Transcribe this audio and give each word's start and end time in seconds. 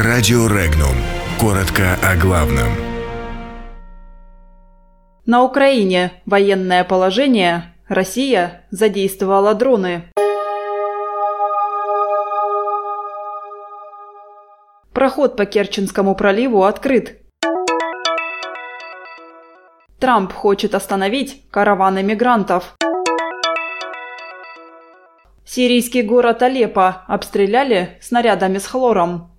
Радио 0.00 0.46
Регнум. 0.46 0.94
Коротко 1.40 1.98
о 2.04 2.14
главном. 2.14 2.68
На 5.26 5.42
Украине 5.42 6.12
военное 6.24 6.84
положение. 6.84 7.74
Россия 7.88 8.64
задействовала 8.70 9.54
дроны. 9.54 10.04
Проход 14.92 15.36
по 15.36 15.46
Керченскому 15.46 16.14
проливу 16.14 16.62
открыт. 16.62 17.20
Трамп 19.98 20.32
хочет 20.32 20.76
остановить 20.76 21.50
караваны 21.50 22.04
мигрантов. 22.04 22.76
Сирийский 25.44 26.02
город 26.02 26.40
Алеппо 26.44 27.02
обстреляли 27.08 27.98
снарядами 28.00 28.58
с 28.58 28.66
хлором. 28.68 29.37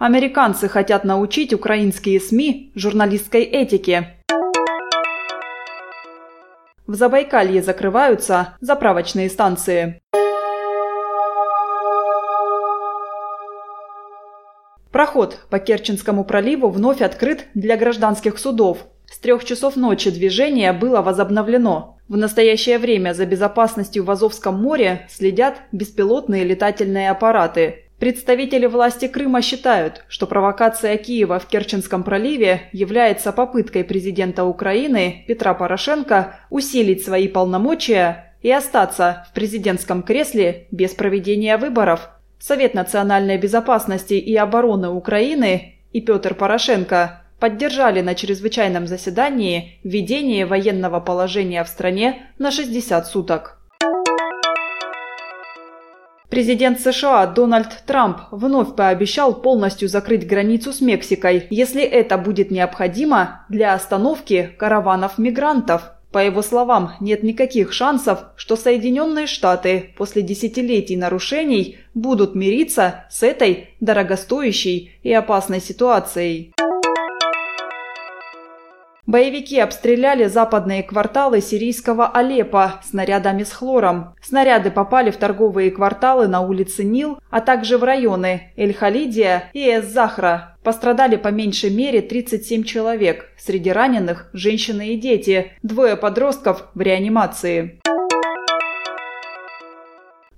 Американцы 0.00 0.66
хотят 0.66 1.04
научить 1.04 1.52
украинские 1.52 2.20
СМИ 2.20 2.72
журналистской 2.74 3.42
этике. 3.42 4.16
В 6.86 6.94
Забайкалье 6.94 7.62
закрываются 7.62 8.56
заправочные 8.62 9.28
станции. 9.28 10.00
Проход 14.90 15.40
по 15.50 15.58
Керченскому 15.58 16.24
проливу 16.24 16.70
вновь 16.70 17.02
открыт 17.02 17.48
для 17.52 17.76
гражданских 17.76 18.38
судов. 18.38 18.78
С 19.04 19.18
трех 19.18 19.44
часов 19.44 19.76
ночи 19.76 20.10
движение 20.10 20.72
было 20.72 21.02
возобновлено. 21.02 21.98
В 22.08 22.16
настоящее 22.16 22.78
время 22.78 23.12
за 23.12 23.26
безопасностью 23.26 24.04
в 24.04 24.10
Азовском 24.10 24.62
море 24.62 25.06
следят 25.10 25.56
беспилотные 25.72 26.44
летательные 26.44 27.10
аппараты. 27.10 27.89
Представители 28.00 28.64
власти 28.64 29.08
Крыма 29.08 29.42
считают, 29.42 30.04
что 30.08 30.26
провокация 30.26 30.96
Киева 30.96 31.38
в 31.38 31.46
Керченском 31.46 32.02
проливе 32.02 32.70
является 32.72 33.30
попыткой 33.30 33.84
президента 33.84 34.44
Украины 34.44 35.22
Петра 35.28 35.52
Порошенко 35.52 36.40
усилить 36.48 37.04
свои 37.04 37.28
полномочия 37.28 38.34
и 38.40 38.50
остаться 38.50 39.26
в 39.28 39.34
президентском 39.34 40.02
кресле 40.02 40.66
без 40.70 40.94
проведения 40.94 41.58
выборов. 41.58 42.08
Совет 42.38 42.72
национальной 42.72 43.36
безопасности 43.36 44.14
и 44.14 44.34
обороны 44.34 44.88
Украины 44.88 45.74
и 45.92 46.00
Петр 46.00 46.34
Порошенко 46.34 47.20
поддержали 47.38 48.00
на 48.00 48.14
чрезвычайном 48.14 48.86
заседании 48.86 49.78
введение 49.84 50.46
военного 50.46 51.00
положения 51.00 51.62
в 51.64 51.68
стране 51.68 52.30
на 52.38 52.50
60 52.50 53.06
суток. 53.06 53.59
Президент 56.30 56.80
США 56.80 57.26
Дональд 57.26 57.82
Трамп 57.86 58.20
вновь 58.30 58.76
пообещал 58.76 59.34
полностью 59.34 59.88
закрыть 59.88 60.28
границу 60.28 60.72
с 60.72 60.80
Мексикой, 60.80 61.48
если 61.50 61.82
это 61.82 62.16
будет 62.18 62.52
необходимо 62.52 63.44
для 63.48 63.74
остановки 63.74 64.54
караванов 64.56 65.18
мигрантов. 65.18 65.90
По 66.12 66.18
его 66.18 66.42
словам, 66.42 66.92
нет 67.00 67.24
никаких 67.24 67.72
шансов, 67.72 68.26
что 68.36 68.54
Соединенные 68.54 69.26
Штаты 69.26 69.92
после 69.96 70.22
десятилетий 70.22 70.96
нарушений 70.96 71.78
будут 71.94 72.36
мириться 72.36 73.06
с 73.10 73.24
этой 73.24 73.70
дорогостоящей 73.80 74.92
и 75.02 75.12
опасной 75.12 75.60
ситуацией. 75.60 76.52
Боевики 79.10 79.58
обстреляли 79.58 80.26
западные 80.26 80.84
кварталы 80.84 81.40
сирийского 81.40 82.06
Алеппо 82.06 82.74
снарядами 82.84 83.42
с 83.42 83.50
хлором. 83.50 84.14
Снаряды 84.22 84.70
попали 84.70 85.10
в 85.10 85.16
торговые 85.16 85.72
кварталы 85.72 86.28
на 86.28 86.42
улице 86.42 86.84
Нил, 86.84 87.18
а 87.28 87.40
также 87.40 87.76
в 87.76 87.82
районы 87.82 88.52
Эль-Халидия 88.56 89.50
и 89.52 89.68
Эс-Захра. 89.68 90.56
Пострадали 90.62 91.16
по 91.16 91.26
меньшей 91.26 91.70
мере 91.70 92.02
37 92.02 92.62
человек. 92.62 93.32
Среди 93.36 93.72
раненых– 93.72 94.30
женщины 94.32 94.90
и 94.90 94.96
дети, 94.96 95.54
двое 95.64 95.96
подростков 95.96 96.68
в 96.76 96.80
реанимации. 96.80 97.80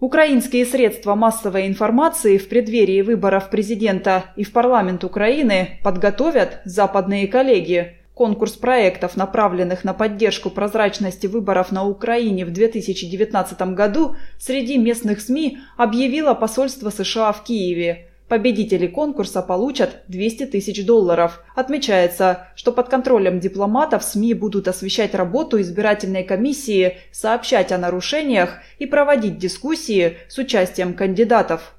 Украинские 0.00 0.64
средства 0.64 1.14
массовой 1.14 1.66
информации 1.66 2.38
в 2.38 2.48
преддверии 2.48 3.02
выборов 3.02 3.50
президента 3.50 4.24
и 4.34 4.44
в 4.44 4.52
парламент 4.52 5.04
Украины 5.04 5.78
подготовят 5.84 6.62
западные 6.64 7.28
коллеги. 7.28 7.98
Конкурс 8.14 8.52
проектов, 8.52 9.16
направленных 9.16 9.84
на 9.84 9.94
поддержку 9.94 10.50
прозрачности 10.50 11.26
выборов 11.26 11.72
на 11.72 11.86
Украине 11.86 12.44
в 12.44 12.52
2019 12.52 13.60
году, 13.74 14.16
среди 14.38 14.76
местных 14.76 15.22
СМИ 15.22 15.58
объявило 15.78 16.34
посольство 16.34 16.90
США 16.90 17.32
в 17.32 17.42
Киеве. 17.42 18.08
Победители 18.28 18.86
конкурса 18.86 19.42
получат 19.42 20.04
200 20.08 20.46
тысяч 20.46 20.84
долларов. 20.84 21.42
Отмечается, 21.54 22.48
что 22.54 22.72
под 22.72 22.88
контролем 22.88 23.40
дипломатов 23.40 24.02
СМИ 24.04 24.34
будут 24.34 24.68
освещать 24.68 25.14
работу 25.14 25.60
избирательной 25.60 26.24
комиссии, 26.24 26.98
сообщать 27.12 27.72
о 27.72 27.78
нарушениях 27.78 28.58
и 28.78 28.86
проводить 28.86 29.38
дискуссии 29.38 30.18
с 30.28 30.38
участием 30.38 30.94
кандидатов. 30.94 31.74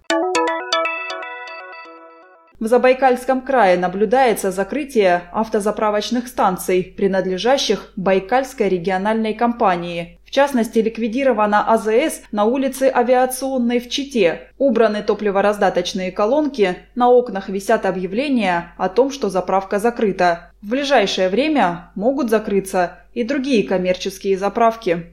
В 2.64 2.68
Забайкальском 2.68 3.42
крае 3.42 3.78
наблюдается 3.78 4.50
закрытие 4.50 5.24
автозаправочных 5.34 6.30
станций, 6.30 6.94
принадлежащих 6.96 7.92
Байкальской 7.98 8.70
региональной 8.70 9.34
компании. 9.34 10.18
В 10.24 10.32
частности, 10.32 10.80
ликвидирована 10.80 11.70
АЗС 11.74 12.22
на 12.32 12.46
улице 12.46 12.90
Авиационной 12.96 13.82
в 13.82 13.90
Чите. 13.90 14.44
Убраны 14.58 15.04
топливораздаточные 15.04 16.14
колонки, 16.14 16.78
на 16.96 17.10
окнах 17.10 17.50
висят 17.50 17.86
объявления 17.86 18.74
о 18.78 18.88
том, 18.88 19.12
что 19.12 19.28
заправка 19.28 19.78
закрыта. 19.78 20.54
В 20.62 20.70
ближайшее 20.70 21.28
время 21.28 21.92
могут 21.96 22.30
закрыться 22.30 23.00
и 23.14 23.26
другие 23.26 23.68
коммерческие 23.68 24.38
заправки. 24.38 25.08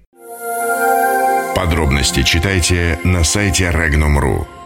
Подробности 1.57 2.23
читайте 2.23 3.01
на 3.03 3.25
сайте 3.25 3.65
Regnum.ru. 3.65 4.60